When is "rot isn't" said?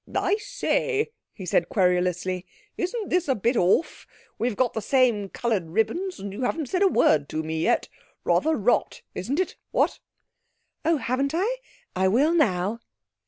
8.55-9.39